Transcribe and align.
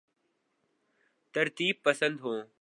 ترتیب 1.33 1.75
پسند 1.83 2.19
ہوں 2.19 2.39